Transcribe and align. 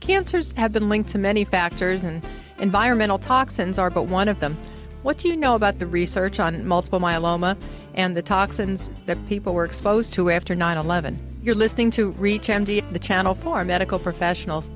Cancers 0.00 0.52
have 0.52 0.72
been 0.72 0.88
linked 0.88 1.10
to 1.10 1.18
many 1.18 1.44
factors, 1.44 2.02
and 2.02 2.24
environmental 2.58 3.18
toxins 3.18 3.78
are 3.78 3.90
but 3.90 4.04
one 4.04 4.28
of 4.28 4.40
them. 4.40 4.56
What 5.02 5.18
do 5.18 5.28
you 5.28 5.36
know 5.36 5.54
about 5.54 5.78
the 5.78 5.86
research 5.86 6.40
on 6.40 6.66
multiple 6.66 7.00
myeloma 7.00 7.56
and 7.94 8.16
the 8.16 8.22
toxins 8.22 8.90
that 9.04 9.18
people 9.28 9.52
were 9.52 9.66
exposed 9.66 10.14
to 10.14 10.30
after 10.30 10.54
9 10.54 10.78
11? 10.78 11.18
You're 11.42 11.54
listening 11.54 11.90
to 11.92 12.12
ReachMD, 12.14 12.90
the 12.90 12.98
channel 12.98 13.34
for 13.34 13.62
medical 13.62 13.98
professionals. 13.98 14.70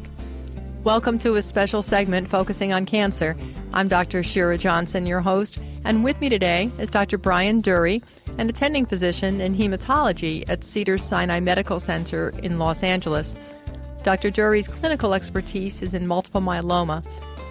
Welcome 0.85 1.19
to 1.21 1.37
a 1.37 1.43
special 1.43 1.81
segment 1.81 2.29
focusing 2.29 2.75
on 2.75 2.85
cancer. 2.85 3.35
I'm 3.73 3.89
Dr. 3.89 4.23
Shira 4.23 4.59
Johnson, 4.59 5.07
your 5.07 5.23
host, 5.23 5.59
and 5.85 6.05
with 6.05 6.21
me 6.21 6.29
today 6.29 6.71
is 6.79 6.91
Dr. 6.91 7.17
Brian 7.17 7.63
Durie, 7.63 8.03
an 8.37 8.51
attending 8.51 8.85
physician 8.85 9.41
in 9.41 9.55
hematology 9.55 10.45
at 10.49 10.65
Cedars 10.65 11.03
Sinai 11.03 11.41
Medical 11.41 11.81
Center 11.81 12.31
in 12.43 12.59
Los 12.59 12.83
Angeles. 12.83 13.37
Dr. 14.05 14.31
Durie's 14.31 14.69
clinical 14.69 15.15
expertise 15.15 15.81
is 15.81 15.95
in 15.95 16.07
multiple 16.07 16.43
myeloma. 16.43 17.03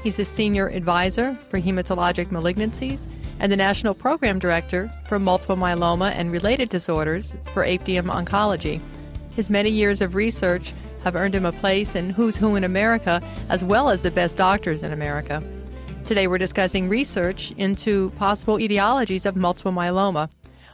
He's 0.03 0.19
a 0.19 0.25
senior 0.25 0.67
advisor 0.67 1.33
for 1.49 1.59
hematologic 1.59 2.27
malignancies 2.27 3.07
and 3.39 3.51
the 3.51 3.57
national 3.57 3.95
program 3.95 4.37
director 4.37 4.91
for 5.05 5.17
multiple 5.17 5.57
myeloma 5.57 6.11
and 6.11 6.31
related 6.31 6.69
disorders 6.69 7.33
for 7.53 7.65
Aptium 7.65 8.05
Oncology. 8.05 8.79
His 9.35 9.49
many 9.49 9.71
years 9.71 9.99
of 9.99 10.13
research 10.13 10.73
have 11.03 11.15
earned 11.15 11.33
him 11.33 11.45
a 11.45 11.51
place 11.51 11.95
in 11.95 12.11
Who's 12.11 12.37
Who 12.37 12.55
in 12.55 12.63
America, 12.63 13.19
as 13.49 13.63
well 13.63 13.89
as 13.89 14.03
the 14.03 14.11
best 14.11 14.37
doctors 14.37 14.83
in 14.83 14.93
America. 14.93 15.43
Today, 16.05 16.27
we're 16.27 16.37
discussing 16.37 16.87
research 16.87 17.51
into 17.57 18.11
possible 18.11 18.57
etiologies 18.57 19.25
of 19.25 19.35
multiple 19.35 19.71
myeloma. 19.71 20.29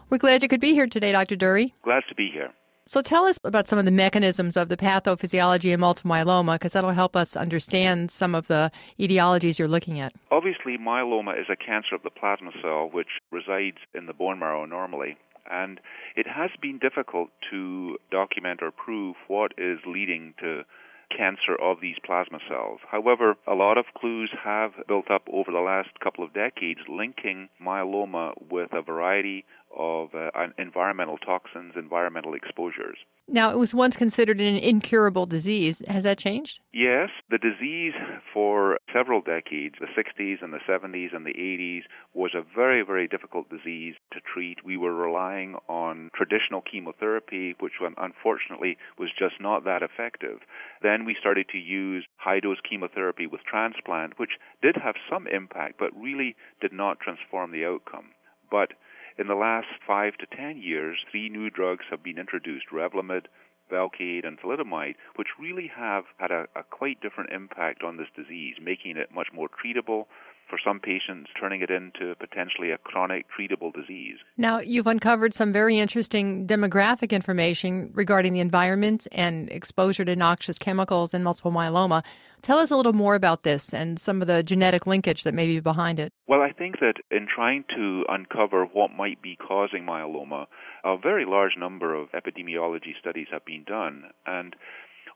We're 0.10 0.18
glad 0.18 0.44
you 0.44 0.50
could 0.50 0.60
be 0.60 0.74
here 0.74 0.88
today, 0.88 1.14
Dr. 1.14 1.38
Durie. 1.38 1.74
Glad 1.84 2.04
to 2.10 2.16
be 2.16 2.30
here. 2.34 2.50
So 2.90 3.04
tell 3.04 3.26
us 3.26 3.40
about 3.44 3.68
some 3.68 3.78
of 3.78 3.86
the 3.86 3.92
mechanisms 3.92 4.58
of 4.58 4.68
the 4.68 4.76
pathophysiology 4.76 5.72
of 5.72 5.80
multiple 5.80 6.10
myeloma, 6.10 6.56
because 6.56 6.74
that'll 6.74 6.90
help 6.90 7.16
us 7.16 7.36
understand 7.36 8.10
some 8.10 8.34
of 8.34 8.48
the 8.48 8.72
etiologies 9.00 9.60
you're 9.60 9.68
looking 9.68 10.00
at. 10.00 10.12
Obviously, 10.32 10.76
myeloma 10.76 11.40
is 11.40 11.46
a 11.52 11.56
cancer 11.56 11.94
of 11.94 12.02
the 12.02 12.10
plasma 12.10 12.50
cell 12.64 12.90
which 12.92 13.22
resides 13.32 13.78
in 13.94 14.08
the 14.08 14.14
bone 14.14 14.40
marrow 14.40 14.66
normally. 14.66 15.18
And 15.52 15.80
it 16.16 16.26
has 16.26 16.50
been 16.60 16.80
difficult 16.80 17.30
to 17.52 18.00
document 18.10 18.62
or 18.64 18.72
prove 18.72 19.16
what 19.28 19.52
is 19.56 19.78
leading 19.86 20.34
to 20.40 20.64
cancer 21.16 21.56
of 21.62 21.82
these 21.82 21.98
plasma 22.04 22.40
cells. 22.50 22.80
However, 22.90 23.36
a 23.48 23.54
lot 23.54 23.78
of 23.78 23.86
clues 23.96 24.32
have 24.44 24.72
built 24.88 25.12
up 25.12 25.28
over 25.32 25.52
the 25.52 25.60
last 25.60 25.90
couple 26.04 26.24
of 26.24 26.34
decades 26.34 26.82
linking 26.90 27.50
myeloma 27.64 28.34
with 28.50 28.74
a 28.74 28.82
variety 28.82 29.46
of 29.78 30.10
uh, 30.16 30.30
environmental 30.58 31.18
toxins, 31.18 31.74
environmental 31.76 32.34
exposures. 32.34 32.98
Now, 33.32 33.52
it 33.52 33.58
was 33.58 33.76
once 33.76 33.96
considered 33.96 34.42
an 34.42 34.56
incurable 34.56 35.28
disease. 35.28 35.84
Has 35.88 36.02
that 36.04 36.18
changed? 36.18 36.60
Yes. 36.74 37.10
The 37.30 37.38
disease 37.38 37.94
for 38.34 38.80
several 38.92 39.22
decades, 39.22 39.76
the 39.80 39.86
60s 39.86 40.42
and 40.42 40.52
the 40.52 40.60
70s 40.68 41.16
and 41.16 41.26
the 41.26 41.34
80s, 41.34 41.84
was 42.16 42.32
a 42.34 42.42
very, 42.56 42.84
very 42.84 43.08
difficult 43.08 43.48
disease 43.50 43.94
to 44.14 44.20
treat. 44.20 44.66
We 44.66 44.78
were 44.78 44.96
relying 44.96 45.56
on 45.68 46.10
traditional 46.16 46.62
chemotherapy, 46.62 47.56
which 47.60 47.74
unfortunately 47.98 48.78
was 48.98 49.10
just 49.18 49.36
not 49.40 49.64
that 49.64 49.84
effective. 49.84 50.40
Then 50.82 51.06
we 51.06 51.16
started 51.20 51.48
to 51.52 51.60
use 51.60 52.06
high 52.18 52.40
dose 52.40 52.58
chemotherapy 52.68 53.28
with 53.28 53.42
transplant, 53.44 54.18
which 54.18 54.40
did 54.64 54.76
have 54.84 54.96
some 55.10 55.28
impact, 55.28 55.76
but 55.78 55.96
really 55.96 56.36
did 56.62 56.74
not 56.74 57.00
transform 57.00 57.52
the 57.52 57.66
outcome. 57.66 58.10
But 58.50 58.74
in 59.20 59.28
the 59.28 59.36
last 59.36 59.68
five 59.86 60.16
to 60.18 60.26
ten 60.36 60.62
years, 60.62 60.98
three 61.12 61.28
new 61.28 61.50
drugs 61.50 61.86
have 61.92 62.02
been 62.02 62.18
introduced 62.18 62.68
Revlimid, 62.72 63.26
Velcade, 63.70 64.26
and 64.26 64.40
thalidomide, 64.40 64.96
which 65.18 65.28
really 65.38 65.70
have 65.76 66.06
had 66.18 66.32
a, 66.32 66.48
a 66.56 66.64
quite 66.64 67.02
different 67.02 67.32
impact 67.32 67.84
on 67.84 67.98
this 67.98 68.08
disease, 68.16 68.56
making 68.62 68.96
it 68.96 69.14
much 69.14 69.28
more 69.34 69.50
treatable, 69.50 70.06
for 70.50 70.60
some 70.64 70.80
patients, 70.80 71.30
turning 71.40 71.62
it 71.62 71.70
into 71.70 72.16
potentially 72.16 72.72
a 72.72 72.78
chronic 72.78 73.26
treatable 73.30 73.74
disease. 73.74 74.18
Now, 74.38 74.60
you've 74.60 74.88
uncovered 74.88 75.34
some 75.34 75.54
very 75.54 75.78
interesting 75.78 76.48
demographic 76.48 77.12
information 77.12 77.92
regarding 77.94 78.34
the 78.34 78.40
environment 78.40 79.08
and 79.12 79.50
exposure 79.50 80.06
to 80.06 80.16
noxious 80.16 80.58
chemicals 80.58 81.14
in 81.14 81.24
multiple 81.24 81.52
myeloma. 81.52 82.04
Tell 82.42 82.58
us 82.58 82.72
a 82.72 82.78
little 82.78 82.94
more 82.94 83.16
about 83.16 83.44
this 83.44 83.74
and 83.74 84.00
some 84.00 84.22
of 84.22 84.28
the 84.28 84.42
genetic 84.44 84.88
linkage 84.88 85.24
that 85.24 85.34
may 85.34 85.46
be 85.46 85.60
behind 85.60 86.00
it. 86.00 86.14
Well, 86.28 86.42
I 86.42 86.52
think 86.52 86.80
that 86.80 86.96
in 87.12 87.28
trying 87.34 87.66
to 87.76 88.06
uncover 88.08 88.66
what 88.66 88.92
might 88.92 89.22
be 89.22 89.36
causing 89.36 89.84
myeloma, 89.84 90.48
a 90.86 90.98
very 90.98 91.26
large 91.26 91.58
number 91.58 91.94
of 91.94 92.10
epidemiology 92.12 92.98
studies 93.00 93.28
have 93.32 93.44
been 93.44 93.66
done. 93.66 94.06
And 94.26 94.56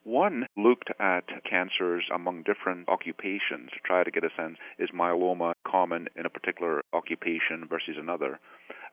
one 0.04 0.46
looked 0.58 0.90
at 1.00 1.24
cancers 1.50 2.06
among 2.14 2.44
different 2.44 2.90
occupations 2.90 3.70
to 3.72 3.80
try 3.86 4.04
to 4.04 4.12
get 4.12 4.24
a 4.24 4.30
sense 4.36 4.58
is 4.78 4.90
myeloma 4.92 5.54
common 5.66 6.08
in 6.16 6.26
a 6.26 6.30
particular 6.30 6.84
occupation 6.94 7.68
versus 7.70 7.96
another. 7.98 8.40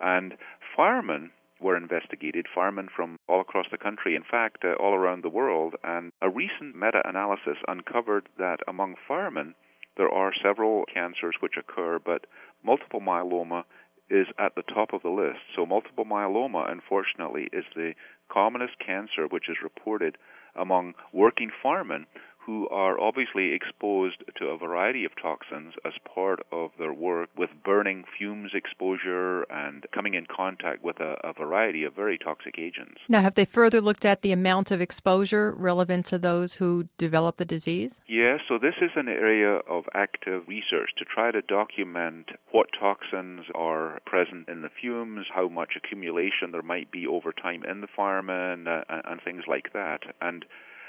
And 0.00 0.34
firemen 0.76 1.30
were 1.60 1.76
investigated, 1.76 2.46
firemen 2.54 2.88
from 2.94 3.18
all 3.28 3.40
across 3.40 3.66
the 3.70 3.78
country, 3.78 4.14
in 4.14 4.22
fact, 4.22 4.64
uh, 4.64 4.72
all 4.74 4.94
around 4.94 5.22
the 5.22 5.28
world. 5.28 5.74
And 5.84 6.12
a 6.22 6.30
recent 6.30 6.74
meta 6.74 7.02
analysis 7.04 7.58
uncovered 7.68 8.28
that 8.38 8.60
among 8.66 8.94
firemen, 9.06 9.54
there 9.96 10.10
are 10.10 10.32
several 10.42 10.84
cancers 10.92 11.36
which 11.40 11.58
occur, 11.58 11.98
but 11.98 12.26
multiple 12.64 13.00
myeloma 13.00 13.64
is 14.08 14.26
at 14.38 14.54
the 14.54 14.62
top 14.62 14.92
of 14.92 15.02
the 15.02 15.10
list. 15.10 15.40
So, 15.54 15.66
multiple 15.66 16.04
myeloma, 16.04 16.70
unfortunately, 16.70 17.48
is 17.52 17.64
the 17.74 17.94
commonest 18.28 18.74
cancer 18.84 19.26
which 19.28 19.48
is 19.48 19.56
reported 19.62 20.16
among 20.54 20.94
working 21.12 21.50
firemen 21.62 22.06
who 22.46 22.68
are 22.68 22.98
obviously 22.98 23.52
exposed 23.52 24.22
to 24.36 24.46
a 24.46 24.56
variety 24.56 25.04
of 25.04 25.12
toxins 25.20 25.74
as 25.84 25.92
part 26.04 26.40
of 26.50 26.70
their 26.78 26.92
work 26.92 27.28
with 27.36 27.50
burning 27.64 28.04
fumes 28.16 28.52
exposure 28.54 29.42
and 29.50 29.86
coming 29.92 30.14
in 30.14 30.26
contact 30.26 30.82
with 30.82 31.00
a, 31.00 31.16
a, 31.22 31.32
variety 31.32 31.84
of 31.84 31.94
very 31.94 32.18
toxic 32.18 32.58
agents. 32.58 33.00
Now, 33.08 33.20
have 33.22 33.34
they 33.34 33.44
further 33.44 33.80
looked 33.80 34.04
at 34.04 34.22
the 34.22 34.32
amount 34.32 34.70
of 34.70 34.80
exposure 34.80 35.52
relevant 35.52 36.06
to 36.06 36.18
those 36.18 36.54
who 36.54 36.88
develop 36.98 37.36
the 37.36 37.44
disease? 37.44 38.00
Yes, 38.06 38.40
so 38.48 38.58
this 38.58 38.74
is 38.80 38.90
an 38.96 39.08
area 39.08 39.60
of 39.68 39.84
active 39.94 40.42
research 40.48 40.90
to 40.98 41.04
try 41.04 41.30
to 41.30 41.42
document 41.42 42.30
what 42.50 42.68
toxins 42.78 43.46
are 43.54 44.00
present 44.06 44.48
in 44.48 44.62
the 44.62 44.70
fumes, 44.80 45.26
how 45.34 45.48
much 45.48 45.74
accumulation 45.76 46.52
there 46.52 46.62
might 46.62 46.90
be 46.90 47.06
over 47.06 47.32
time 47.32 47.64
in 47.64 47.80
the 47.80 47.88
firemen, 47.94 48.66
uh, 48.66 48.82
and 48.88 49.20
things 49.22 49.44
like 49.46 49.72
that. 49.72 50.00
And 50.20 50.44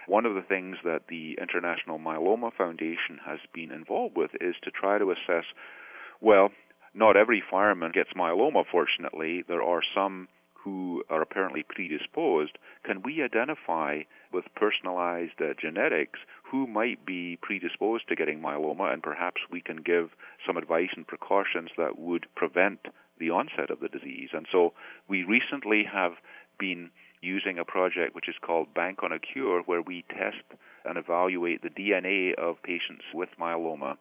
one 0.08 0.26
of 0.26 0.36
the 0.36 0.42
things 0.42 0.78
that 0.84 1.04
the 1.10 1.38
International 1.42 2.00
Myeloma 2.00 2.52
Foundation 2.54 3.20
has 3.26 3.40
been 3.54 3.72
involved 3.72 4.16
with 4.16 4.32
is 4.40 4.56
to 4.64 4.72
try 4.72 4.98
to 4.98 5.12
assess 5.12 5.46
well, 6.22 6.50
not 6.94 7.18
every 7.18 7.42
fireman 7.50 7.92
gets 7.92 8.12
myeloma, 8.16 8.64
fortunately. 8.72 9.44
There 9.48 9.64
are 9.64 9.82
some 9.96 10.28
who 10.54 11.04
are 11.10 11.22
apparently 11.22 11.66
predisposed. 11.68 12.58
Can 12.84 13.02
we 13.02 13.24
identify 13.24 14.02
with 14.32 14.46
personalized 14.56 15.42
uh, 15.42 15.54
genetics 15.60 16.20
who 16.44 16.68
might 16.68 17.04
be 17.06 17.40
predisposed 17.42 18.08
to 18.08 18.16
getting 18.16 18.40
myeloma, 18.40 18.94
and 18.94 19.02
perhaps 19.02 19.42
we 19.52 19.62
can 19.62 19.78
give 19.78 20.12
some 20.46 20.58
advice 20.58 20.90
and 20.96 21.08
precautions 21.08 21.70
that 21.78 21.98
would 21.98 22.28
prevent 22.36 22.80
the 23.20 23.32
onset 23.32 23.72
of 23.72 23.80
the 23.80 23.90
disease? 23.90 24.30
And 24.34 24.46
so 24.52 24.74
we 25.08 25.24
recently 25.24 25.84
have 25.92 26.14
been 26.62 26.92
using 27.22 27.60
a 27.60 27.66
project 27.66 28.16
which 28.16 28.30
is 28.30 28.36
called 28.46 28.74
Bank 28.74 29.04
on 29.04 29.12
a 29.12 29.20
Cure, 29.20 29.62
where 29.66 29.82
we 29.82 30.06
test 30.10 30.46
and 30.86 30.98
evaluate 30.98 31.62
the 31.62 31.70
DNA 31.70 32.34
of 32.36 32.62
patients 32.64 33.04
with 33.14 33.30
myeloma. 33.40 33.98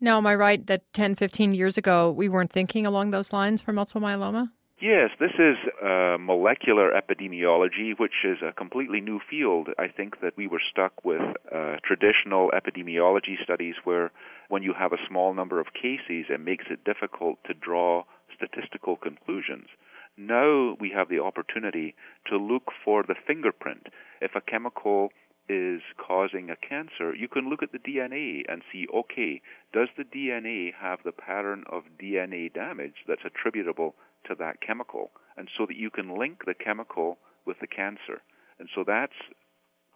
Now, 0.00 0.18
am 0.18 0.26
I 0.26 0.34
right 0.34 0.66
that 0.66 0.82
10, 0.92 1.14
15 1.16 1.54
years 1.54 1.78
ago 1.78 2.10
we 2.10 2.28
weren't 2.28 2.52
thinking 2.52 2.86
along 2.86 3.10
those 3.10 3.32
lines 3.32 3.62
for 3.62 3.72
multiple 3.72 4.00
myeloma? 4.02 4.50
Yes, 4.80 5.10
this 5.20 5.30
is 5.38 5.56
uh, 5.80 6.16
molecular 6.18 6.90
epidemiology, 6.90 7.96
which 7.96 8.24
is 8.24 8.38
a 8.42 8.52
completely 8.52 9.00
new 9.00 9.20
field. 9.30 9.68
I 9.78 9.86
think 9.86 10.20
that 10.22 10.36
we 10.36 10.48
were 10.48 10.60
stuck 10.72 11.04
with 11.04 11.22
uh, 11.54 11.76
traditional 11.84 12.50
epidemiology 12.50 13.40
studies 13.44 13.76
where, 13.84 14.10
when 14.48 14.64
you 14.64 14.74
have 14.76 14.92
a 14.92 15.06
small 15.08 15.34
number 15.34 15.60
of 15.60 15.68
cases, 15.72 16.26
it 16.28 16.40
makes 16.40 16.64
it 16.68 16.82
difficult 16.84 17.38
to 17.46 17.54
draw 17.54 18.02
statistical 18.34 18.96
conclusions. 18.96 19.68
Now 20.16 20.76
we 20.78 20.90
have 20.90 21.08
the 21.08 21.20
opportunity 21.20 21.94
to 22.26 22.36
look 22.36 22.70
for 22.84 23.02
the 23.02 23.14
fingerprint. 23.26 23.88
If 24.20 24.34
a 24.34 24.40
chemical 24.40 25.10
is 25.48 25.82
causing 25.96 26.50
a 26.50 26.56
cancer, 26.56 27.14
you 27.14 27.28
can 27.28 27.48
look 27.48 27.62
at 27.62 27.72
the 27.72 27.78
DNA 27.78 28.42
and 28.48 28.62
see 28.70 28.86
okay, 28.94 29.40
does 29.72 29.88
the 29.96 30.04
DNA 30.04 30.72
have 30.74 31.00
the 31.04 31.12
pattern 31.12 31.64
of 31.70 31.98
DNA 32.00 32.52
damage 32.52 33.04
that's 33.08 33.24
attributable 33.24 33.94
to 34.26 34.34
that 34.36 34.60
chemical? 34.60 35.10
And 35.36 35.48
so 35.56 35.66
that 35.66 35.76
you 35.76 35.90
can 35.90 36.18
link 36.18 36.44
the 36.44 36.54
chemical 36.54 37.18
with 37.46 37.58
the 37.60 37.66
cancer. 37.66 38.20
And 38.58 38.68
so 38.74 38.84
that's 38.86 39.16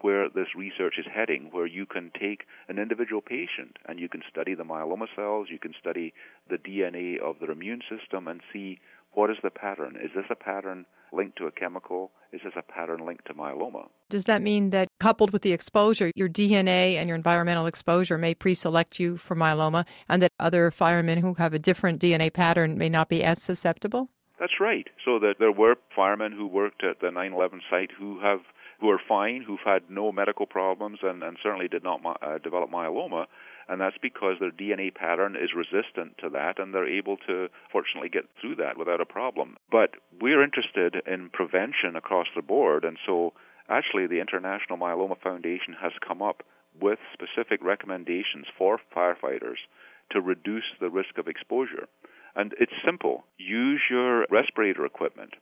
where 0.01 0.29
this 0.29 0.49
research 0.57 0.95
is 0.99 1.07
heading, 1.13 1.49
where 1.53 1.67
you 1.67 1.87
can 1.87 2.11
take 2.19 2.43
an 2.69 2.79
individual 2.79 3.23
patient 3.23 3.77
and 3.87 3.99
you 3.99 4.09
can 4.09 4.23
study 4.31 4.55
the 4.55 4.65
myeloma 4.65 5.07
cells, 5.15 5.49
you 5.51 5.59
can 5.59 5.75
study 5.79 6.13
the 6.51 6.59
DNA 6.59 7.19
of 7.19 7.37
their 7.41 7.51
immune 7.51 7.81
system 7.89 8.29
and 8.29 8.41
see 8.53 8.79
what 9.17 9.31
is 9.31 9.39
the 9.43 9.51
pattern? 9.51 9.97
Is 9.97 10.11
this 10.15 10.27
a 10.31 10.35
pattern 10.35 10.85
linked 11.11 11.39
to 11.39 11.47
a 11.47 11.51
chemical? 11.51 12.13
Is 12.33 12.43
this 12.45 12.53
a 12.55 12.63
pattern 12.63 13.07
linked 13.07 13.27
to 13.27 13.35
myeloma? 13.35 13.89
Does 14.11 14.25
that 14.25 14.43
mean 14.43 14.69
that 14.71 14.89
coupled 15.01 15.33
with 15.33 15.41
the 15.41 15.53
exposure, 15.53 16.11
your 16.15 16.29
DNA 16.29 16.97
and 16.97 17.09
your 17.09 17.17
environmental 17.17 17.67
exposure 17.67 18.19
may 18.19 18.35
pre 18.35 18.55
select 18.55 19.01
you 19.01 19.17
for 19.17 19.35
myeloma, 19.35 19.87
and 20.09 20.23
that 20.23 20.33
other 20.39 20.71
firemen 20.71 21.19
who 21.19 21.33
have 21.35 21.55
a 21.55 21.59
different 21.59 22.01
DNA 22.01 22.31
pattern 22.31 22.77
may 22.77 22.91
not 22.91 23.09
be 23.09 23.25
as 23.25 23.43
susceptible? 23.43 24.11
That's 24.39 24.61
right. 24.61 24.87
So 25.03 25.19
that 25.21 25.37
there 25.39 25.51
were 25.53 25.77
firemen 25.95 26.33
who 26.33 26.47
worked 26.47 26.85
at 26.85 27.01
the 27.01 27.09
9/11 27.09 27.63
site 27.71 27.93
who 27.99 28.21
have 28.21 28.41
who 28.81 28.91
are 28.91 29.01
fine, 29.09 29.41
who've 29.41 29.65
had 29.65 29.89
no 29.89 30.13
medical 30.13 30.45
problems, 30.45 30.99
and, 31.03 31.23
and 31.23 31.39
certainly 31.43 31.69
did 31.69 31.83
not 31.83 32.01
uh, 32.21 32.37
develop 32.37 32.71
myeloma, 32.71 33.25
and 33.69 33.81
that's 33.81 33.99
because 34.01 34.37
their 34.39 34.51
DNA 34.51 34.95
pattern 34.95 35.37
is 35.37 35.51
resistant 35.55 36.19
to 36.19 36.29
that, 36.31 36.59
and 36.59 36.73
they're 36.73 36.89
able 36.89 37.17
to 37.29 37.49
fortunately 37.71 38.09
get 38.09 38.25
through 38.41 38.57
that 38.57 38.79
without 38.79 39.01
a 39.01 39.07
problem. 39.07 39.57
But 39.71 39.91
we're 40.21 40.43
interested 40.43 40.97
in 41.07 41.31
prevention 41.31 41.97
across 41.97 42.27
the 42.35 42.43
board, 42.43 42.85
and 42.85 42.99
so 43.05 43.33
actually 43.69 44.07
the 44.07 44.21
International 44.21 44.79
Myeloma 44.79 45.21
Foundation 45.21 45.75
has 45.81 45.93
come 46.07 46.23
up 46.23 46.43
with 46.81 46.99
specific 47.13 47.63
recommendations 47.63 48.47
for 48.57 48.79
firefighters 48.95 49.59
to 50.13 50.21
reduce 50.21 50.65
the 50.81 50.91
risk 50.91 51.19
of 51.19 51.27
exposure. 51.27 51.89
And 52.35 52.55
it's 52.61 52.73
simple. 52.85 53.25
Use 53.39 53.81
your 53.91 54.27
respirator 54.31 54.85
equipment. 54.85 55.35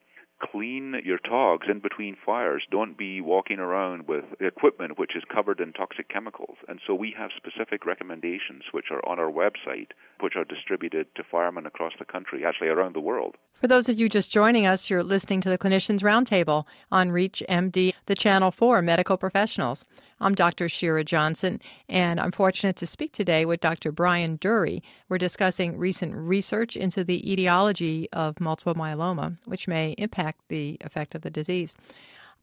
Clean 0.50 1.00
your 1.04 1.18
togs 1.18 1.66
in 1.70 1.80
between 1.80 2.16
fires. 2.24 2.64
Don't 2.70 2.98
be 2.98 3.20
walking 3.20 3.58
around 3.58 4.06
with 4.06 4.24
equipment 4.40 4.98
which 4.98 5.16
is 5.16 5.22
covered 5.32 5.60
in 5.60 5.72
toxic 5.72 6.08
chemicals. 6.08 6.58
And 6.68 6.80
so 6.86 6.94
we 6.94 7.14
have 7.16 7.30
specific 7.36 7.86
recommendations 7.86 8.64
which 8.72 8.86
are 8.90 9.04
on 9.08 9.18
our 9.18 9.30
website, 9.30 9.92
which 10.20 10.34
are 10.36 10.44
distributed 10.44 11.06
to 11.14 11.24
firemen 11.24 11.66
across 11.66 11.92
the 11.98 12.04
country, 12.04 12.44
actually 12.44 12.68
around 12.68 12.94
the 12.94 13.00
world. 13.00 13.36
For 13.54 13.68
those 13.68 13.88
of 13.88 13.98
you 13.98 14.08
just 14.08 14.30
joining 14.30 14.66
us, 14.66 14.90
you're 14.90 15.02
listening 15.02 15.40
to 15.42 15.48
the 15.48 15.56
Clinicians 15.56 16.00
Roundtable 16.00 16.64
on 16.92 17.10
ReachMD, 17.10 17.94
the 18.06 18.14
channel 18.14 18.50
for 18.50 18.82
medical 18.82 19.16
professionals. 19.16 19.86
I'm 20.24 20.34
Dr. 20.34 20.70
Shira 20.70 21.04
Johnson, 21.04 21.60
and 21.86 22.18
I'm 22.18 22.32
fortunate 22.32 22.76
to 22.76 22.86
speak 22.86 23.12
today 23.12 23.44
with 23.44 23.60
Dr. 23.60 23.92
Brian 23.92 24.36
Durie. 24.36 24.82
We're 25.10 25.18
discussing 25.18 25.76
recent 25.76 26.14
research 26.14 26.78
into 26.78 27.04
the 27.04 27.30
etiology 27.30 28.08
of 28.14 28.40
multiple 28.40 28.74
myeloma, 28.74 29.36
which 29.44 29.68
may 29.68 29.90
impact 29.98 30.40
the 30.48 30.78
effect 30.80 31.14
of 31.14 31.20
the 31.20 31.30
disease. 31.30 31.74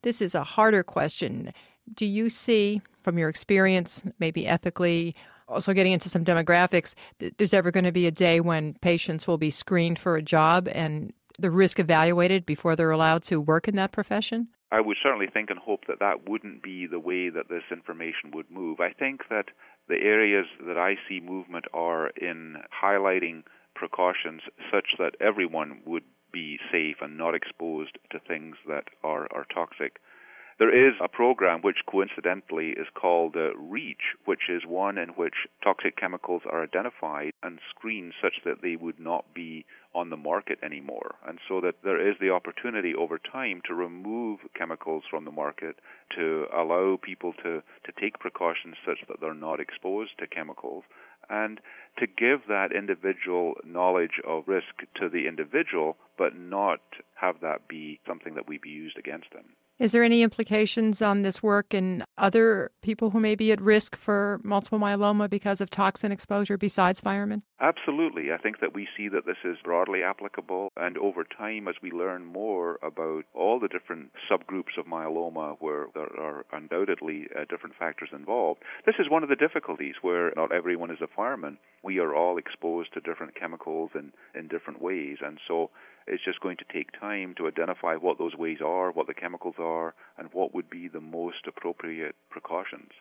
This 0.03 0.21
is 0.21 0.35
a 0.35 0.43
harder 0.43 0.83
question. 0.83 1.53
Do 1.91 2.05
you 2.05 2.29
see, 2.29 2.83
from 3.01 3.17
your 3.17 3.29
experience, 3.29 4.03
maybe 4.19 4.45
ethically, 4.45 5.15
also 5.47 5.73
getting 5.73 5.93
into 5.93 6.07
some 6.07 6.23
demographics, 6.23 6.93
there's 7.39 7.51
ever 7.51 7.71
going 7.71 7.85
to 7.85 7.91
be 7.91 8.05
a 8.05 8.11
day 8.11 8.41
when 8.41 8.75
patients 8.75 9.25
will 9.25 9.39
be 9.39 9.49
screened 9.49 9.97
for 9.97 10.15
a 10.15 10.21
job 10.21 10.67
and 10.67 11.13
the 11.39 11.49
risk 11.49 11.79
evaluated 11.79 12.45
before 12.45 12.75
they're 12.75 12.91
allowed 12.91 13.23
to 13.23 13.41
work 13.41 13.67
in 13.67 13.75
that 13.77 13.91
profession? 13.91 14.49
I 14.71 14.79
would 14.79 14.97
certainly 15.03 15.27
think 15.27 15.49
and 15.49 15.59
hope 15.59 15.87
that 15.87 15.99
that 15.99 16.29
wouldn't 16.29 16.63
be 16.63 16.87
the 16.87 16.99
way 16.99 17.29
that 17.29 17.49
this 17.49 17.63
information 17.71 18.31
would 18.33 18.49
move. 18.49 18.79
I 18.79 18.93
think 18.93 19.21
that 19.29 19.47
the 19.89 19.97
areas 20.01 20.45
that 20.65 20.77
I 20.77 20.95
see 21.07 21.19
movement 21.19 21.65
are 21.73 22.07
in 22.09 22.57
highlighting 22.83 23.43
precautions 23.75 24.41
such 24.71 24.95
that 24.97 25.15
everyone 25.19 25.81
would 25.85 26.03
be 26.31 26.57
safe 26.71 26.97
and 27.01 27.17
not 27.17 27.35
exposed 27.35 27.97
to 28.11 28.19
things 28.19 28.55
that 28.67 28.85
are, 29.03 29.27
are 29.33 29.45
toxic. 29.53 29.99
There 30.59 30.89
is 30.89 30.93
a 31.01 31.07
program 31.07 31.61
which 31.61 31.85
coincidentally 31.87 32.71
is 32.71 32.87
called 32.93 33.35
uh, 33.35 33.55
REACH, 33.55 34.15
which 34.25 34.49
is 34.49 34.65
one 34.65 34.97
in 34.97 35.09
which 35.09 35.47
toxic 35.63 35.97
chemicals 35.97 36.43
are 36.45 36.63
identified 36.63 37.33
and 37.41 37.59
screened 37.69 38.13
such 38.21 38.43
that 38.43 38.61
they 38.61 38.75
would 38.75 38.99
not 38.99 39.33
be 39.33 39.65
on 39.93 40.09
the 40.09 40.17
market 40.17 40.59
anymore. 40.63 41.15
And 41.27 41.39
so 41.47 41.61
that 41.61 41.75
there 41.83 41.99
is 41.99 42.15
the 42.19 42.29
opportunity 42.29 42.93
over 42.93 43.17
time 43.17 43.61
to 43.67 43.73
remove 43.73 44.39
chemicals 44.53 45.03
from 45.09 45.25
the 45.25 45.31
market 45.31 45.77
to 46.15 46.47
allow 46.53 46.97
people 47.01 47.33
to, 47.43 47.61
to 47.61 47.91
take 47.99 48.19
precautions 48.19 48.75
such 48.85 48.99
that 49.07 49.19
they're 49.19 49.33
not 49.33 49.59
exposed 49.59 50.17
to 50.19 50.27
chemicals 50.27 50.83
and 51.29 51.59
to 51.97 52.07
give 52.07 52.41
that 52.47 52.71
individual 52.71 53.55
knowledge 53.65 54.19
of 54.27 54.47
risk 54.47 54.85
to 54.95 55.09
the 55.09 55.27
individual, 55.27 55.97
but 56.17 56.37
not 56.37 56.81
have 57.15 57.39
that 57.41 57.67
be 57.67 57.99
something 58.07 58.35
that 58.35 58.47
we 58.47 58.57
be 58.57 58.69
used 58.69 58.97
against 58.97 59.31
them. 59.31 59.45
Is 59.81 59.93
there 59.93 60.03
any 60.03 60.21
implications 60.21 61.01
on 61.01 61.23
this 61.23 61.41
work 61.41 61.73
in 61.73 62.03
other 62.15 62.69
people 62.83 63.09
who 63.09 63.19
may 63.19 63.33
be 63.33 63.51
at 63.51 63.59
risk 63.59 63.95
for 63.97 64.39
multiple 64.43 64.77
myeloma 64.77 65.27
because 65.27 65.59
of 65.59 65.71
toxin 65.71 66.11
exposure 66.11 66.55
besides 66.55 66.99
firemen? 66.99 67.41
Absolutely. 67.59 68.31
I 68.31 68.37
think 68.37 68.59
that 68.59 68.75
we 68.75 68.87
see 68.95 69.07
that 69.07 69.25
this 69.25 69.37
is 69.43 69.57
broadly 69.63 70.03
applicable, 70.03 70.71
and 70.77 70.99
over 70.99 71.23
time, 71.23 71.67
as 71.67 71.75
we 71.81 71.89
learn 71.89 72.25
more 72.25 72.77
about 72.83 73.23
all 73.33 73.59
the 73.59 73.67
different 73.67 74.11
subgroups 74.29 74.77
of 74.77 74.85
myeloma 74.85 75.57
where 75.59 75.87
there 75.95 76.15
are 76.19 76.45
undoubtedly 76.53 77.27
uh, 77.35 77.45
different 77.49 77.75
factors 77.75 78.09
involved, 78.13 78.61
this 78.85 78.95
is 78.99 79.09
one 79.09 79.23
of 79.23 79.29
the 79.29 79.35
difficulties 79.35 79.95
where 80.03 80.31
not 80.35 80.51
everyone 80.51 80.91
is 80.91 81.01
a 81.01 81.07
fireman. 81.07 81.57
We 81.83 81.97
are 81.97 82.15
all 82.15 82.37
exposed 82.37 82.93
to 82.93 83.01
different 83.01 83.33
chemicals 83.33 83.89
in, 83.95 84.11
in 84.35 84.47
different 84.47 84.79
ways, 84.79 85.17
and 85.25 85.39
so 85.47 85.71
it's 86.07 86.23
just 86.23 86.39
going 86.39 86.57
to 86.57 86.65
take 86.73 86.99
time 86.99 87.35
to 87.37 87.47
identify 87.47 87.95
what 87.95 88.17
those 88.17 88.35
ways 88.35 88.59
are, 88.65 88.91
what 88.91 89.07
the 89.07 89.13
chemicals 89.13 89.55
are, 89.59 89.93
and 90.17 90.29
what 90.33 90.53
would 90.53 90.69
be 90.69 90.87
the 90.87 91.01
most 91.01 91.47
appropriate 91.47 92.15
precautions. 92.29 92.91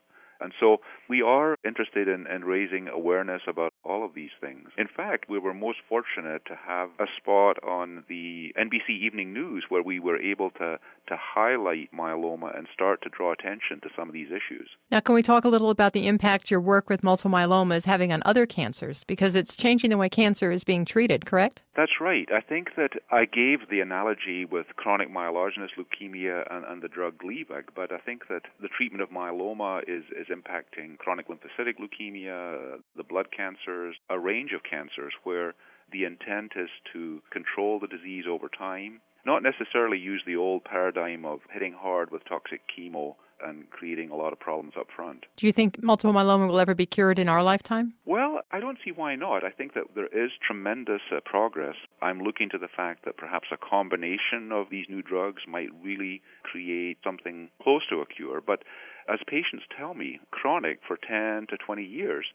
And 0.41 0.52
so 0.58 0.79
we 1.08 1.23
are 1.23 1.56
interested 1.64 2.08
in, 2.08 2.26
in, 2.26 2.44
raising 2.44 2.88
awareness 2.88 3.43
about 3.47 3.73
all 3.85 4.05
of 4.05 4.14
these 4.14 4.31
things. 4.41 4.50
In 4.80 4.88
fact, 4.88 5.28
we 5.28 5.38
were 5.38 5.52
most 5.52 5.80
fortunate 5.86 6.46
to 6.46 6.56
have 6.56 6.88
a 6.98 7.04
spot 7.18 7.62
on 7.62 8.02
the 8.08 8.54
NBC 8.58 8.88
Evening 8.88 9.34
News 9.34 9.66
where 9.68 9.82
we 9.82 10.00
were 10.00 10.16
able 10.16 10.48
to, 10.52 10.78
to 11.06 11.16
highlight 11.18 11.92
myeloma 11.92 12.56
and 12.56 12.66
start 12.72 13.02
to 13.02 13.10
draw 13.10 13.30
attention 13.30 13.82
to 13.82 13.90
some 13.94 14.08
of 14.08 14.14
these 14.14 14.28
issues. 14.28 14.70
Now, 14.90 15.00
can 15.00 15.14
we 15.14 15.22
talk 15.22 15.44
a 15.44 15.50
little 15.50 15.68
about 15.68 15.92
the 15.92 16.06
impact 16.06 16.50
your 16.50 16.62
work 16.62 16.88
with 16.88 17.02
multiple 17.02 17.30
myeloma 17.30 17.76
is 17.76 17.84
having 17.84 18.10
on 18.10 18.22
other 18.24 18.46
cancers? 18.46 19.04
Because 19.04 19.34
it's 19.34 19.54
changing 19.54 19.90
the 19.90 19.98
way 19.98 20.08
cancer 20.08 20.50
is 20.50 20.64
being 20.64 20.86
treated, 20.86 21.26
correct? 21.26 21.60
That's 21.76 22.00
right. 22.00 22.28
I 22.32 22.40
think 22.40 22.76
that 22.76 22.92
I 23.10 23.26
gave 23.26 23.68
the 23.68 23.80
analogy 23.80 24.46
with 24.46 24.66
chronic 24.76 25.12
myelogenous 25.12 25.76
leukemia 25.78 26.50
and, 26.50 26.64
and 26.64 26.80
the 26.80 26.88
drug 26.88 27.18
Gleevec, 27.18 27.64
but 27.76 27.92
I 27.92 27.98
think 27.98 28.28
that 28.28 28.42
the 28.62 28.68
treatment 28.68 29.02
of 29.02 29.10
myeloma 29.10 29.82
is, 29.82 30.04
is 30.18 30.28
impacting 30.28 30.96
chronic 30.96 31.28
lymphocytic 31.28 31.74
leukemia, 31.78 32.78
the 32.96 33.04
blood 33.04 33.26
cancers, 33.36 33.96
a 34.08 34.18
range 34.18 34.52
of 34.52 34.62
cancers 34.70 35.12
where 35.25 35.55
the 35.93 36.05
intent 36.05 36.52
is 36.56 36.70
to 36.93 37.20
control 37.32 37.81
the 37.81 37.88
disease 37.88 38.25
over 38.28 38.49
time, 38.49 39.00
not 39.26 39.43
necessarily 39.43 39.99
use 39.99 40.22
the 40.26 40.37
old 40.37 40.64
paradigm 40.64 41.25
of 41.25 41.40
hitting 41.52 41.72
hard 41.72 42.11
with 42.11 42.25
toxic 42.28 42.62
chemo 42.69 43.17
and 43.43 43.69
creating 43.70 44.11
a 44.11 44.17
lot 44.17 44.32
of 44.32 44.40
problems 44.40 44.75
up 44.78 44.87
front. 44.94 45.25
Do 45.37 45.46
you 45.46 45.52
think 45.52 45.82
multiple 45.82 46.12
myeloma 46.12 46.49
will 46.49 46.61
ever 46.61 46.75
be 46.75 46.87
cured 46.87 47.19
in 47.19 47.28
our 47.28 47.42
lifetime? 47.42 47.94
Well, 48.04 48.40
I 48.50 48.61
don't 48.61 48.78
see 48.85 48.92
why 48.92 49.16
not. 49.16 49.44
I 49.44 49.50
think 49.50 49.75
that 49.75 49.85
there 49.94 50.06
is 50.06 50.30
tremendous 50.47 51.00
uh, 51.11 51.21
progress. 51.25 51.76
I'm 52.02 52.21
looking 52.21 52.49
to 52.50 52.59
the 52.59 52.68
fact 52.68 53.04
that 53.04 53.16
perhaps 53.16 53.49
a 53.52 53.56
combination 53.56 54.52
of 54.52 54.66
these 54.71 54.87
new 54.88 55.02
drugs 55.02 55.42
might 55.49 55.68
really 55.83 56.23
create 56.42 56.99
something 57.02 57.49
close 57.62 57.83
to 57.88 58.00
a 58.00 58.06
cure. 58.06 58.40
But 58.47 58.62
as 59.09 59.21
patients 59.26 59.64
tell 59.76 59.94
me, 59.94 60.21
chronic 60.30 60.80
for 60.87 60.97
10 60.97 61.47
to 61.49 61.56
20 61.56 61.83
years, 61.83 62.26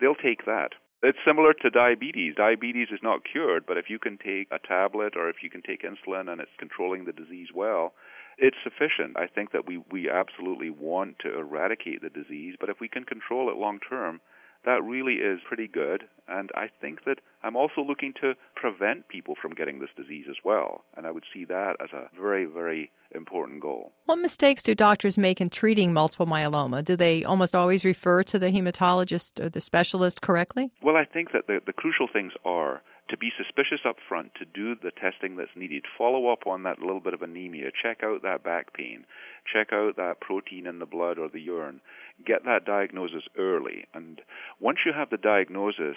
they'll 0.00 0.14
take 0.14 0.44
that. 0.46 0.72
It's 1.02 1.18
similar 1.26 1.54
to 1.54 1.70
diabetes. 1.70 2.34
Diabetes 2.36 2.88
is 2.92 3.00
not 3.02 3.24
cured, 3.24 3.64
but 3.66 3.78
if 3.78 3.88
you 3.88 3.98
can 3.98 4.18
take 4.18 4.48
a 4.50 4.58
tablet 4.58 5.16
or 5.16 5.30
if 5.30 5.36
you 5.42 5.48
can 5.48 5.62
take 5.62 5.82
insulin 5.82 6.30
and 6.30 6.40
it's 6.40 6.50
controlling 6.58 7.06
the 7.06 7.12
disease 7.12 7.48
well, 7.54 7.94
it's 8.36 8.56
sufficient. 8.62 9.16
I 9.16 9.26
think 9.26 9.52
that 9.52 9.66
we, 9.66 9.82
we 9.90 10.10
absolutely 10.10 10.68
want 10.68 11.18
to 11.20 11.38
eradicate 11.38 12.02
the 12.02 12.10
disease, 12.10 12.56
but 12.60 12.68
if 12.68 12.80
we 12.80 12.88
can 12.88 13.04
control 13.04 13.50
it 13.50 13.56
long 13.56 13.80
term, 13.80 14.20
that 14.64 14.82
really 14.84 15.14
is 15.14 15.40
pretty 15.46 15.68
good. 15.68 16.04
And 16.28 16.50
I 16.54 16.68
think 16.80 17.04
that 17.06 17.18
I'm 17.42 17.56
also 17.56 17.80
looking 17.80 18.12
to 18.20 18.34
prevent 18.54 19.08
people 19.08 19.34
from 19.40 19.52
getting 19.52 19.80
this 19.80 19.88
disease 19.96 20.26
as 20.28 20.36
well. 20.44 20.84
And 20.96 21.06
I 21.06 21.10
would 21.10 21.24
see 21.32 21.44
that 21.46 21.76
as 21.82 21.90
a 21.92 22.08
very, 22.20 22.44
very 22.44 22.90
important 23.14 23.60
goal. 23.60 23.92
What 24.04 24.16
mistakes 24.16 24.62
do 24.62 24.74
doctors 24.74 25.18
make 25.18 25.40
in 25.40 25.50
treating 25.50 25.92
multiple 25.92 26.26
myeloma? 26.26 26.84
Do 26.84 26.96
they 26.96 27.24
almost 27.24 27.56
always 27.56 27.84
refer 27.84 28.22
to 28.24 28.38
the 28.38 28.50
hematologist 28.50 29.40
or 29.44 29.48
the 29.48 29.60
specialist 29.60 30.22
correctly? 30.22 30.70
Well, 30.82 30.96
I 30.96 31.04
think 31.04 31.32
that 31.32 31.46
the, 31.48 31.60
the 31.66 31.72
crucial 31.72 32.06
things 32.12 32.32
are 32.44 32.82
to 33.10 33.16
be 33.16 33.32
suspicious 33.36 33.80
up 33.84 33.96
front, 34.08 34.32
to 34.36 34.44
do 34.44 34.74
the 34.74 34.92
testing 34.92 35.36
that's 35.36 35.50
needed, 35.56 35.84
follow 35.98 36.28
up 36.32 36.46
on 36.46 36.62
that 36.62 36.78
little 36.78 37.00
bit 37.00 37.14
of 37.14 37.22
anemia, 37.22 37.70
check 37.82 38.02
out 38.02 38.22
that 38.22 38.42
back 38.42 38.72
pain, 38.72 39.04
check 39.52 39.72
out 39.72 39.96
that 39.96 40.20
protein 40.20 40.66
in 40.66 40.78
the 40.78 40.86
blood 40.86 41.18
or 41.18 41.28
the 41.28 41.40
urine, 41.40 41.80
get 42.24 42.44
that 42.44 42.64
diagnosis 42.64 43.24
early. 43.36 43.86
And 43.92 44.20
once 44.60 44.78
you 44.86 44.92
have 44.92 45.10
the 45.10 45.16
diagnosis, 45.16 45.96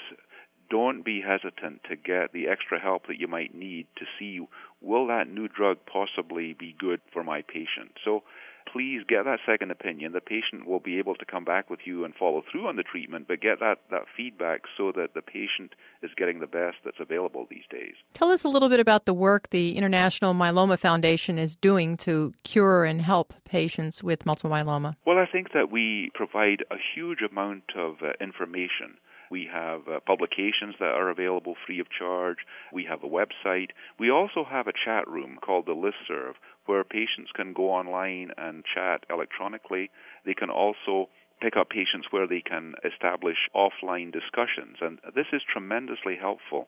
don't 0.69 1.05
be 1.05 1.21
hesitant 1.21 1.81
to 1.87 1.95
get 1.95 2.33
the 2.33 2.47
extra 2.47 2.79
help 2.79 3.07
that 3.07 3.19
you 3.19 3.27
might 3.27 3.53
need 3.53 3.85
to 3.97 4.05
see 4.17 4.39
will 4.81 5.07
that 5.07 5.29
new 5.29 5.47
drug 5.47 5.77
possibly 5.85 6.53
be 6.53 6.75
good 6.79 6.99
for 7.11 7.23
my 7.23 7.43
patient. 7.43 7.91
So 8.03 8.23
please 8.71 9.01
get 9.07 9.25
that 9.25 9.39
second 9.45 9.71
opinion. 9.71 10.13
The 10.13 10.21
patient 10.21 10.65
will 10.65 10.79
be 10.79 10.99
able 10.99 11.15
to 11.15 11.25
come 11.25 11.43
back 11.43 11.69
with 11.69 11.81
you 11.85 12.05
and 12.05 12.13
follow 12.15 12.43
through 12.51 12.67
on 12.67 12.75
the 12.75 12.83
treatment, 12.83 13.27
but 13.27 13.41
get 13.41 13.59
that, 13.59 13.79
that 13.91 14.03
feedback 14.15 14.61
so 14.77 14.91
that 14.95 15.13
the 15.13 15.21
patient 15.21 15.73
is 16.01 16.11
getting 16.17 16.39
the 16.39 16.47
best 16.47 16.77
that's 16.83 16.99
available 16.99 17.47
these 17.49 17.63
days. 17.69 17.93
Tell 18.13 18.31
us 18.31 18.43
a 18.43 18.49
little 18.49 18.69
bit 18.69 18.79
about 18.79 19.05
the 19.05 19.13
work 19.13 19.49
the 19.49 19.77
International 19.77 20.33
Myeloma 20.33 20.79
Foundation 20.79 21.37
is 21.37 21.55
doing 21.55 21.97
to 21.97 22.33
cure 22.43 22.85
and 22.85 23.01
help 23.01 23.33
patients 23.45 24.03
with 24.03 24.25
multiple 24.25 24.51
myeloma. 24.51 24.95
Well, 25.05 25.17
I 25.17 25.25
think 25.25 25.53
that 25.53 25.71
we 25.71 26.11
provide 26.13 26.63
a 26.71 26.75
huge 26.95 27.19
amount 27.21 27.63
of 27.75 27.95
uh, 28.01 28.13
information 28.19 28.97
we 29.33 29.49
have 29.51 29.81
uh, 29.87 29.99
publications 30.05 30.75
that 30.79 30.93
are 30.93 31.09
available 31.09 31.55
free 31.65 31.79
of 31.79 31.87
charge. 31.89 32.37
We 32.71 32.85
have 32.85 33.03
a 33.03 33.07
website. 33.07 33.69
We 33.99 34.11
also 34.11 34.45
have 34.47 34.67
a 34.67 34.79
chat 34.85 35.07
room 35.07 35.39
called 35.43 35.65
the 35.65 35.73
Listserv 35.73 36.33
where 36.67 36.83
patients 36.83 37.31
can 37.33 37.51
go 37.51 37.71
online 37.71 38.29
and 38.37 38.63
chat 38.63 39.07
electronically. 39.09 39.89
They 40.23 40.35
can 40.35 40.51
also 40.51 41.09
pick 41.41 41.57
up 41.57 41.71
patients 41.71 42.09
where 42.11 42.27
they 42.27 42.41
can 42.41 42.75
establish 42.85 43.49
offline 43.55 44.13
discussions. 44.13 44.77
And 44.81 44.99
this 45.15 45.25
is 45.33 45.41
tremendously 45.51 46.15
helpful 46.15 46.67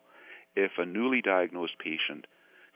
if 0.56 0.72
a 0.80 0.88
newly 0.88 1.22
diagnosed 1.22 1.78
patient 1.78 2.26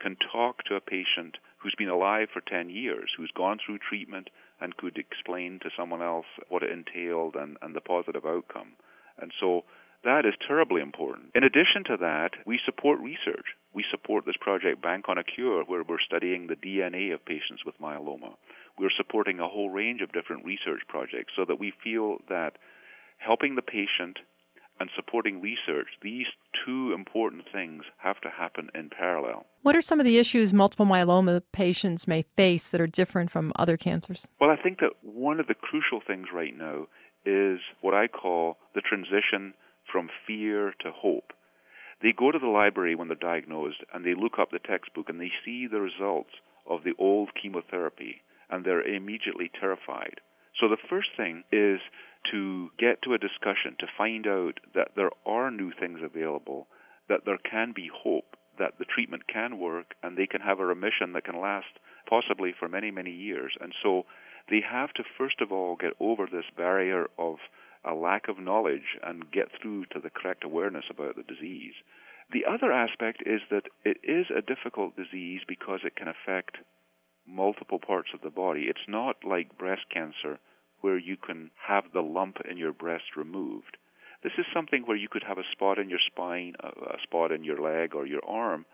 can 0.00 0.16
talk 0.32 0.62
to 0.66 0.76
a 0.76 0.80
patient 0.80 1.38
who's 1.58 1.74
been 1.76 1.90
alive 1.90 2.28
for 2.32 2.40
10 2.40 2.70
years, 2.70 3.10
who's 3.16 3.32
gone 3.36 3.58
through 3.58 3.78
treatment, 3.78 4.30
and 4.60 4.76
could 4.76 4.96
explain 4.96 5.58
to 5.58 5.70
someone 5.76 6.00
else 6.00 6.30
what 6.48 6.62
it 6.62 6.70
entailed 6.70 7.34
and, 7.34 7.56
and 7.60 7.74
the 7.74 7.80
positive 7.80 8.24
outcome. 8.24 8.72
And 9.20 9.32
so 9.38 9.64
that 10.04 10.24
is 10.24 10.34
terribly 10.46 10.80
important. 10.80 11.30
In 11.34 11.44
addition 11.44 11.84
to 11.86 11.96
that, 11.98 12.30
we 12.46 12.58
support 12.64 13.00
research. 13.00 13.44
We 13.74 13.84
support 13.90 14.24
this 14.24 14.36
project 14.40 14.82
Bank 14.82 15.06
on 15.08 15.18
a 15.18 15.24
Cure, 15.24 15.64
where 15.64 15.82
we're 15.82 16.00
studying 16.04 16.46
the 16.46 16.56
DNA 16.56 17.12
of 17.12 17.24
patients 17.24 17.64
with 17.64 17.80
myeloma. 17.80 18.34
We're 18.78 18.90
supporting 18.96 19.40
a 19.40 19.48
whole 19.48 19.70
range 19.70 20.00
of 20.00 20.12
different 20.12 20.44
research 20.44 20.82
projects 20.88 21.32
so 21.36 21.44
that 21.46 21.60
we 21.60 21.72
feel 21.84 22.18
that 22.28 22.56
helping 23.18 23.56
the 23.56 23.62
patient 23.62 24.18
and 24.80 24.88
supporting 24.96 25.42
research, 25.42 25.88
these 26.02 26.26
two 26.64 26.94
important 26.94 27.44
things 27.52 27.82
have 27.98 28.18
to 28.22 28.30
happen 28.30 28.70
in 28.74 28.88
parallel. 28.88 29.44
What 29.60 29.76
are 29.76 29.82
some 29.82 30.00
of 30.00 30.06
the 30.06 30.16
issues 30.16 30.54
multiple 30.54 30.86
myeloma 30.86 31.42
patients 31.52 32.08
may 32.08 32.22
face 32.36 32.70
that 32.70 32.80
are 32.80 32.86
different 32.86 33.30
from 33.30 33.52
other 33.56 33.76
cancers? 33.76 34.26
Well, 34.40 34.48
I 34.48 34.56
think 34.56 34.80
that 34.80 34.92
one 35.02 35.38
of 35.38 35.46
the 35.46 35.54
crucial 35.54 36.00
things 36.04 36.28
right 36.32 36.56
now 36.56 36.86
is 37.26 37.60
what 37.82 37.92
I 37.92 38.08
call 38.08 38.56
the 38.74 38.80
transition 38.80 39.52
from 39.90 40.08
fear 40.26 40.74
to 40.80 40.90
hope. 40.90 41.32
They 42.02 42.12
go 42.12 42.30
to 42.30 42.38
the 42.38 42.46
library 42.46 42.94
when 42.94 43.08
they're 43.08 43.16
diagnosed 43.16 43.84
and 43.92 44.04
they 44.04 44.14
look 44.14 44.38
up 44.38 44.50
the 44.50 44.58
textbook 44.58 45.08
and 45.08 45.20
they 45.20 45.32
see 45.44 45.66
the 45.66 45.80
results 45.80 46.30
of 46.66 46.84
the 46.84 46.94
old 46.98 47.30
chemotherapy 47.40 48.22
and 48.48 48.64
they're 48.64 48.82
immediately 48.82 49.50
terrified. 49.60 50.20
So 50.58 50.68
the 50.68 50.80
first 50.88 51.10
thing 51.16 51.44
is 51.52 51.80
to 52.32 52.70
get 52.78 53.02
to 53.02 53.14
a 53.14 53.18
discussion 53.18 53.76
to 53.78 53.86
find 53.96 54.26
out 54.26 54.60
that 54.74 54.92
there 54.96 55.10
are 55.26 55.50
new 55.50 55.72
things 55.78 56.00
available, 56.02 56.66
that 57.08 57.24
there 57.24 57.38
can 57.38 57.72
be 57.74 57.90
hope, 57.92 58.36
that 58.58 58.74
the 58.78 58.84
treatment 58.84 59.26
can 59.26 59.58
work 59.58 59.94
and 60.02 60.16
they 60.16 60.26
can 60.26 60.40
have 60.40 60.60
a 60.60 60.66
remission 60.66 61.12
that 61.12 61.24
can 61.24 61.40
last 61.40 61.78
possibly 62.08 62.52
for 62.58 62.68
many, 62.68 62.90
many 62.90 63.10
years. 63.10 63.52
And 63.60 63.72
so 63.82 64.04
they 64.48 64.60
have 64.68 64.92
to 64.94 65.04
first 65.16 65.40
of 65.40 65.52
all 65.52 65.76
get 65.76 65.92
over 66.00 66.26
this 66.26 66.44
barrier 66.56 67.06
of 67.18 67.36
a 67.84 67.94
lack 67.94 68.28
of 68.28 68.38
knowledge 68.38 68.98
and 69.02 69.30
get 69.30 69.48
through 69.60 69.86
to 69.86 70.00
the 70.00 70.10
correct 70.10 70.44
awareness 70.44 70.84
about 70.90 71.16
the 71.16 71.22
disease. 71.22 71.74
The 72.32 72.44
other 72.44 72.72
aspect 72.72 73.22
is 73.26 73.40
that 73.50 73.64
it 73.84 73.98
is 74.04 74.26
a 74.30 74.42
difficult 74.42 74.96
disease 74.96 75.40
because 75.48 75.80
it 75.84 75.96
can 75.96 76.08
affect 76.08 76.58
multiple 77.26 77.78
parts 77.78 78.10
of 78.14 78.20
the 78.22 78.30
body. 78.30 78.62
It's 78.68 78.88
not 78.88 79.16
like 79.24 79.58
breast 79.58 79.82
cancer 79.92 80.38
where 80.80 80.98
you 80.98 81.16
can 81.16 81.50
have 81.66 81.84
the 81.92 82.00
lump 82.00 82.38
in 82.48 82.56
your 82.56 82.72
breast 82.72 83.16
removed. 83.16 83.76
This 84.22 84.32
is 84.38 84.46
something 84.54 84.82
where 84.84 84.96
you 84.96 85.08
could 85.08 85.24
have 85.26 85.38
a 85.38 85.50
spot 85.52 85.78
in 85.78 85.88
your 85.88 85.98
spine, 85.98 86.54
uh, 86.62 86.70
a, 86.94 86.98
spot 87.02 87.32
in 87.32 87.44
your 87.44 87.60
leg 87.60 87.94
or 87.94 88.06
your 88.06 88.24
arm, 88.26 88.66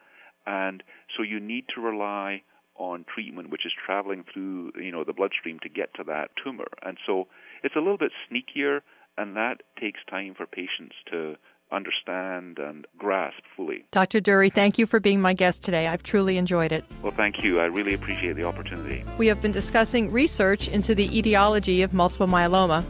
and 0.44 0.82
so 1.16 1.22
you 1.22 1.40
need 1.40 1.64
to 1.74 1.80
rely 1.80 2.42
on 2.78 3.04
treatment 3.12 3.48
which 3.48 3.64
is 3.64 3.72
traveling 3.86 4.22
through 4.30 4.70
you 4.76 4.92
know 4.92 5.02
the 5.02 5.12
bloodstream 5.12 5.58
to 5.60 5.68
get 5.68 5.94
to 5.94 6.04
that 6.04 6.30
tumor. 6.42 6.66
And 6.82 6.98
so 7.06 7.28
it's 7.62 7.76
a 7.76 7.80
little 7.80 7.98
bit 7.98 8.12
sneakier 8.30 8.80
and 9.18 9.36
that 9.36 9.62
takes 9.80 10.00
time 10.08 10.34
for 10.34 10.46
patients 10.46 10.94
to 11.10 11.36
understand 11.72 12.58
and 12.58 12.86
grasp 12.96 13.42
fully. 13.56 13.84
Dr. 13.90 14.20
Durie, 14.20 14.50
thank 14.50 14.78
you 14.78 14.86
for 14.86 15.00
being 15.00 15.20
my 15.20 15.34
guest 15.34 15.62
today. 15.64 15.88
I've 15.88 16.02
truly 16.02 16.36
enjoyed 16.36 16.72
it. 16.72 16.84
Well, 17.02 17.12
thank 17.12 17.42
you. 17.42 17.60
I 17.60 17.64
really 17.64 17.94
appreciate 17.94 18.36
the 18.36 18.44
opportunity. 18.44 19.04
We 19.18 19.26
have 19.26 19.42
been 19.42 19.52
discussing 19.52 20.10
research 20.12 20.68
into 20.68 20.94
the 20.94 21.16
etiology 21.16 21.82
of 21.82 21.92
multiple 21.92 22.28
myeloma. 22.28 22.84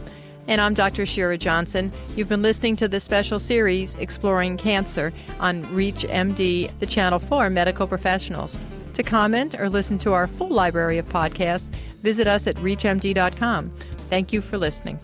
And 0.47 0.61
I'm 0.61 0.73
Dr. 0.73 1.05
Shira 1.05 1.37
Johnson. 1.37 1.91
You've 2.15 2.29
been 2.29 2.41
listening 2.41 2.77
to 2.77 2.87
the 2.87 3.01
special 3.01 3.39
series 3.39 3.95
Exploring 3.95 4.57
Cancer 4.57 5.11
on 5.39 5.65
ReachMD, 5.65 6.71
the 6.79 6.85
channel 6.85 7.19
for 7.19 7.49
medical 7.49 7.85
professionals. 7.85 8.55
To 8.93 9.03
comment 9.03 9.59
or 9.59 9.69
listen 9.69 9.97
to 9.99 10.13
our 10.13 10.27
full 10.27 10.49
library 10.49 10.97
of 10.99 11.09
podcasts, 11.09 11.69
visit 12.01 12.27
us 12.27 12.47
at 12.47 12.55
reachmd.com. 12.57 13.71
Thank 14.09 14.31
you 14.31 14.41
for 14.41 14.57
listening. 14.57 14.99